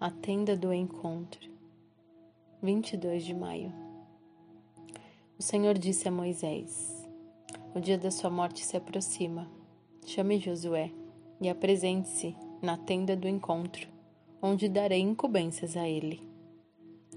A 0.00 0.12
tenda 0.12 0.56
do 0.56 0.72
encontro. 0.72 1.50
22 2.62 3.24
de 3.24 3.34
maio. 3.34 3.72
O 5.36 5.42
Senhor 5.42 5.76
disse 5.76 6.06
a 6.06 6.10
Moisés: 6.12 7.04
O 7.74 7.80
dia 7.80 7.98
da 7.98 8.08
sua 8.08 8.30
morte 8.30 8.64
se 8.64 8.76
aproxima. 8.76 9.50
Chame 10.06 10.38
Josué 10.38 10.92
e 11.40 11.48
apresente-se 11.48 12.36
na 12.62 12.76
tenda 12.76 13.16
do 13.16 13.26
encontro, 13.26 13.88
onde 14.40 14.68
darei 14.68 15.00
incumbências 15.00 15.76
a 15.76 15.88
ele. 15.88 16.22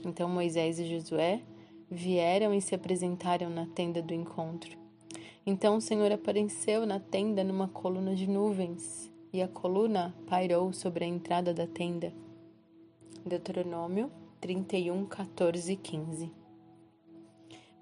Então 0.04 0.28
Moisés 0.28 0.80
e 0.80 0.86
Josué 0.86 1.44
vieram 1.88 2.52
e 2.52 2.60
se 2.60 2.74
apresentaram 2.74 3.52
na 3.52 3.68
tenda 3.68 4.02
do 4.02 4.16
encontro. 4.16 4.76
Então 5.46 5.78
o 5.78 5.82
Senhor 5.82 6.12
apareceu 6.12 6.88
na 6.88 7.00
tenda 7.00 7.44
numa 7.44 7.68
coluna 7.68 8.16
de 8.16 8.28
nuvens, 8.28 9.12
e 9.32 9.40
a 9.40 9.48
coluna 9.48 10.16
pairou 10.26 10.74
sobre 10.74 11.06
a 11.06 11.08
entrada 11.08 11.54
da 11.54 11.68
tenda. 11.68 12.12
Deuteronômio 13.26 14.12
31, 14.40 15.06
14 15.06 15.72
e 15.72 15.76
15. 15.76 16.34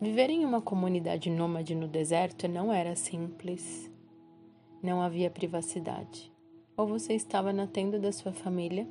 Viver 0.02 0.30
em 0.30 0.44
uma 0.44 0.62
comunidade 0.62 1.30
nômade 1.30 1.74
no 1.74 1.88
deserto 1.88 2.46
não 2.46 2.74
era 2.74 2.94
simples. 2.94 3.90
Não 4.84 5.02
havia 5.02 5.30
privacidade. 5.30 6.30
Ou 6.76 6.86
você 6.86 7.14
estava 7.14 7.54
na 7.54 7.66
tenda 7.66 7.98
da 7.98 8.12
sua 8.12 8.34
família, 8.34 8.86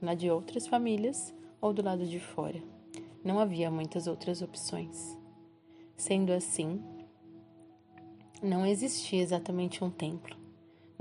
na 0.00 0.14
de 0.14 0.30
outras 0.30 0.66
famílias, 0.66 1.34
ou 1.60 1.74
do 1.74 1.82
lado 1.82 2.06
de 2.06 2.18
fora. 2.18 2.62
Não 3.22 3.38
havia 3.38 3.70
muitas 3.70 4.06
outras 4.06 4.40
opções. 4.40 5.18
Sendo 5.94 6.32
assim, 6.32 6.82
não 8.42 8.64
existia 8.64 9.20
exatamente 9.20 9.84
um 9.84 9.90
templo 9.90 10.41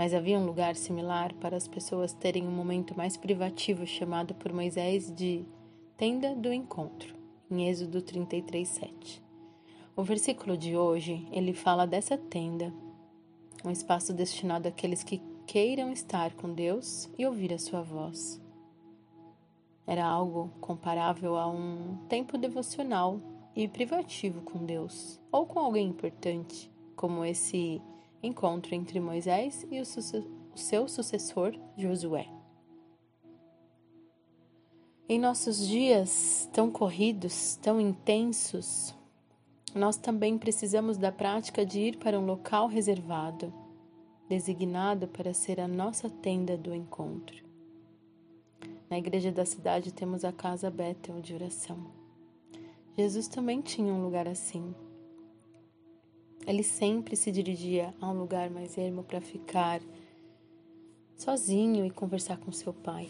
mas 0.01 0.15
havia 0.15 0.39
um 0.39 0.47
lugar 0.47 0.75
similar 0.75 1.31
para 1.35 1.55
as 1.55 1.67
pessoas 1.67 2.11
terem 2.11 2.47
um 2.47 2.51
momento 2.51 2.97
mais 2.97 3.15
privativo 3.15 3.85
chamado 3.85 4.33
por 4.33 4.51
Moisés 4.51 5.13
de 5.13 5.45
tenda 5.95 6.33
do 6.33 6.51
encontro, 6.51 7.13
em 7.51 7.69
Êxodo 7.69 8.01
33:7. 8.01 9.21
O 9.95 10.01
versículo 10.01 10.57
de 10.57 10.75
hoje, 10.75 11.27
ele 11.31 11.53
fala 11.53 11.85
dessa 11.85 12.17
tenda, 12.17 12.73
um 13.63 13.69
espaço 13.69 14.11
destinado 14.11 14.67
àqueles 14.67 15.03
que 15.03 15.21
queiram 15.45 15.91
estar 15.91 16.33
com 16.33 16.51
Deus 16.51 17.07
e 17.15 17.23
ouvir 17.23 17.53
a 17.53 17.59
sua 17.59 17.83
voz. 17.83 18.41
Era 19.85 20.03
algo 20.03 20.49
comparável 20.59 21.37
a 21.37 21.47
um 21.47 21.99
tempo 22.09 22.39
devocional 22.39 23.21
e 23.55 23.67
privativo 23.67 24.41
com 24.41 24.65
Deus, 24.65 25.21
ou 25.31 25.45
com 25.45 25.59
alguém 25.59 25.89
importante, 25.89 26.71
como 26.95 27.23
esse 27.23 27.79
encontro 28.21 28.75
entre 28.75 28.99
Moisés 28.99 29.65
e 29.71 29.79
o, 29.79 29.85
seu 30.55 30.87
sucessor 30.87 31.53
Josué. 31.77 32.27
Em 35.07 35.19
nossos 35.19 35.67
dias 35.67 36.49
tão 36.53 36.71
corridos, 36.71 37.55
tão 37.57 37.81
intensos, 37.81 38.95
nós 39.75 39.97
também 39.97 40.37
precisamos 40.37 40.97
da 40.97 41.11
prática 41.11 41.65
de 41.65 41.79
ir 41.79 41.97
para 41.97 42.19
um 42.19 42.25
local 42.25 42.67
reservado, 42.67 43.53
designado 44.29 45.07
para 45.07 45.33
ser 45.33 45.59
a 45.59 45.67
nossa 45.67 46.09
tenda 46.09 46.57
do 46.57 46.73
encontro. 46.73 47.43
Na 48.89 48.97
igreja 48.97 49.31
da 49.31 49.45
cidade 49.45 49.93
temos 49.93 50.25
a 50.25 50.31
casa 50.31 50.69
Bethel 50.69 51.21
de 51.21 51.33
oração. 51.33 51.91
Jesus 52.97 53.27
também 53.27 53.61
tinha 53.61 53.93
um 53.93 54.03
lugar 54.03 54.27
assim, 54.27 54.75
ele 56.45 56.63
sempre 56.63 57.15
se 57.15 57.31
dirigia 57.31 57.93
a 58.01 58.09
um 58.09 58.17
lugar 58.17 58.49
mais 58.49 58.77
ermo 58.77 59.03
para 59.03 59.21
ficar 59.21 59.81
sozinho 61.15 61.85
e 61.85 61.91
conversar 61.91 62.37
com 62.37 62.51
seu 62.51 62.73
pai. 62.73 63.09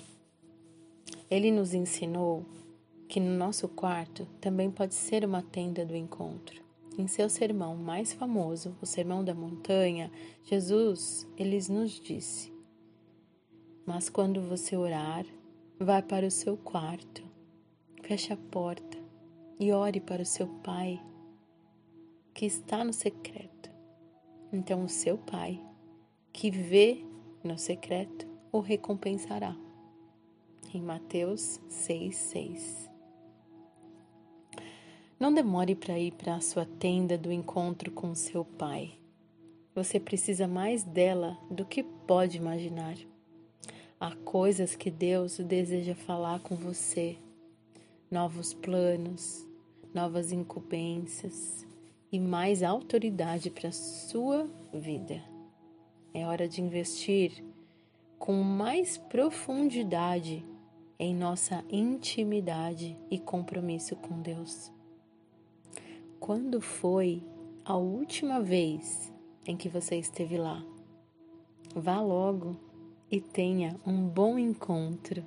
Ele 1.29 1.52
nos 1.52 1.73
ensinou 1.73 2.45
que 3.07 3.19
no 3.19 3.37
nosso 3.37 3.67
quarto 3.69 4.25
também 4.39 4.69
pode 4.69 4.93
ser 4.93 5.23
uma 5.23 5.41
tenda 5.41 5.86
do 5.86 5.95
encontro. 5.95 6.61
Em 6.97 7.08
seu 7.08 7.30
sermão 7.30 7.75
mais 7.75 8.11
famoso, 8.11 8.75
o 8.81 8.86
Sermão 8.86 9.23
da 9.23 9.33
Montanha, 9.33 10.11
Jesus, 10.43 11.25
ele 11.37 11.58
nos 11.70 11.91
disse: 11.91 12.53
Mas 13.86 14.09
quando 14.09 14.41
você 14.41 14.75
orar, 14.75 15.25
vá 15.80 16.02
para 16.02 16.27
o 16.27 16.31
seu 16.31 16.58
quarto, 16.58 17.23
feche 18.03 18.33
a 18.33 18.37
porta 18.37 18.97
e 19.58 19.71
ore 19.71 20.02
para 20.02 20.21
o 20.21 20.25
seu 20.25 20.47
pai 20.47 21.02
que 22.41 22.47
está 22.47 22.83
no 22.83 22.91
secreto. 22.91 23.69
Então 24.52 24.83
o 24.83 24.89
seu 24.89 25.15
Pai, 25.15 25.61
que 26.33 26.49
vê 26.49 27.05
no 27.43 27.55
secreto, 27.55 28.27
o 28.52 28.59
recompensará. 28.59 29.55
Em 30.73 30.81
Mateus 30.81 31.61
6,6. 31.69 32.89
Não 35.19 35.31
demore 35.31 35.75
para 35.75 35.99
ir 35.99 36.13
para 36.13 36.33
a 36.33 36.41
sua 36.41 36.65
tenda 36.65 37.15
do 37.15 37.31
encontro 37.31 37.91
com 37.91 38.15
seu 38.15 38.43
Pai. 38.43 38.93
Você 39.75 39.99
precisa 39.99 40.47
mais 40.47 40.83
dela 40.83 41.37
do 41.47 41.63
que 41.63 41.83
pode 41.83 42.37
imaginar. 42.37 42.97
Há 43.99 44.15
coisas 44.15 44.75
que 44.75 44.89
Deus 44.89 45.37
deseja 45.37 45.93
falar 45.93 46.39
com 46.39 46.55
você, 46.55 47.19
novos 48.09 48.52
planos, 48.52 49.47
novas 49.93 50.31
incumbências, 50.31 51.69
e 52.11 52.20
mais 52.20 52.61
autoridade 52.61 53.49
para 53.49 53.72
sua 53.72 54.49
vida. 54.73 55.23
É 56.14 56.26
hora 56.26 56.48
de 56.48 56.61
investir 56.61 57.44
com 58.20 58.44
mais 58.44 58.98
profundidade 58.98 60.45
em 61.00 61.16
nossa 61.16 61.64
intimidade 61.71 62.98
e 63.10 63.17
compromisso 63.17 63.95
com 63.95 64.21
Deus. 64.21 64.71
Quando 66.20 66.61
foi 66.61 67.23
a 67.66 67.76
última 67.76 68.39
vez 68.39 69.11
em 69.45 69.58
que 69.58 69.67
você 69.67 69.95
esteve 69.95 70.38
lá? 70.38 70.64
Vá 71.73 72.00
logo 72.00 72.55
e 73.10 73.20
tenha 73.20 73.80
um 73.86 74.08
bom 74.08 74.38
encontro. 74.38 75.26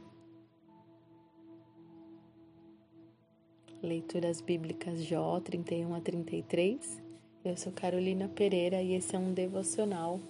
Leituras 3.83 4.41
Bíblicas 4.41 5.03
Jó 5.05 5.41
31 5.41 5.95
a 5.95 6.01
33. 6.01 7.03
Eu 7.45 7.57
sou 7.57 7.73
Carolina 7.73 8.29
Pereira 8.29 8.81
e 8.81 8.95
esse 8.95 9.15
é 9.15 9.19
um 9.19 9.33
devocional 9.33 10.21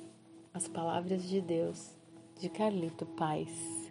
As 0.52 0.66
Palavras 0.66 1.28
de 1.28 1.40
Deus, 1.40 1.94
de 2.40 2.48
Carlito 2.48 3.06
Paz. 3.06 3.83